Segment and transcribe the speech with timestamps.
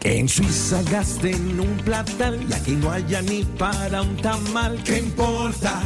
[0.00, 4.80] Que en Suiza gasten un platal y aquí no haya ni para un tamal.
[4.84, 5.80] ¿Qué importa?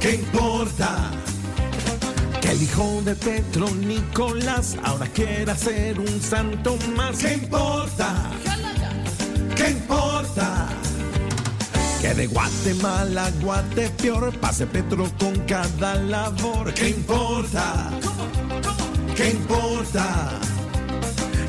[0.00, 1.10] ¿Qué importa?
[2.40, 7.18] Que el hijo de Petro Nicolás ahora quiera ser un santo más.
[7.18, 8.30] ¿Qué importa?
[9.56, 10.68] ¿Qué importa?
[12.02, 16.74] Que de Guatemala a Guatepeor pase Petro con cada labor.
[16.74, 17.90] ¿Qué importa?
[19.16, 20.40] ¿Qué importa?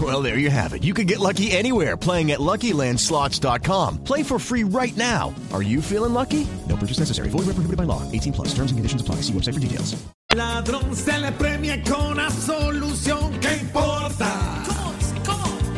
[0.00, 0.82] Well, there you have it.
[0.82, 4.02] You can get lucky anywhere playing at LuckyLandSlots.com.
[4.02, 5.32] Play for free right now.
[5.52, 6.48] Are you feeling lucky?
[6.68, 7.28] No purchase necessary.
[7.28, 8.02] Void where prohibited by law.
[8.10, 8.48] 18 plus.
[8.48, 9.16] Terms and conditions apply.
[9.22, 9.94] See website for details.
[10.34, 13.38] ladrón se le premia con absolución.
[13.40, 14.64] ¿Qué importa?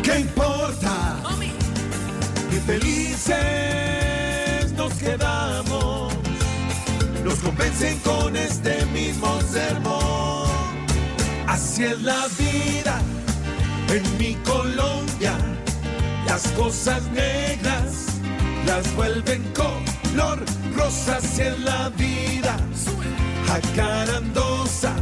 [0.02, 1.22] ¿Qué importa?
[2.50, 3.36] Y felices
[4.72, 6.14] nos quedamos.
[7.22, 10.46] Nos convencen con este mismo sermón.
[11.46, 13.02] Así es la vida
[13.90, 15.36] en mi Colombia.
[16.26, 18.06] Las cosas negras
[18.66, 20.44] las vuelven color
[20.76, 21.16] rosa.
[21.16, 22.56] Así es la vida
[23.46, 24.94] jacarandosa.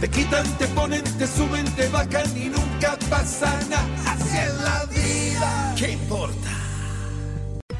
[0.00, 4.12] Te quitan, te ponen, te suben, te bajan y nunca pasa nada.
[4.12, 5.74] Así la vida.
[5.76, 6.50] ¿Qué importa?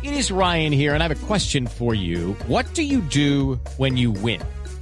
[0.03, 2.37] It is Ryan here, and I have a question for you.
[2.47, 4.41] What do you do when you win?